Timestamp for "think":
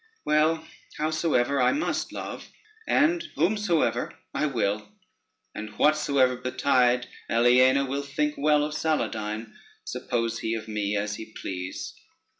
8.01-8.33